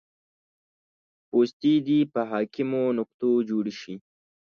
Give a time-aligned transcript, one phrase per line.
[1.29, 3.95] پوستې دې په حاکمو نقطو جوړې شي